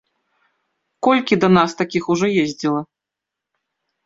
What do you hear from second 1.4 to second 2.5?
да нас такіх ужо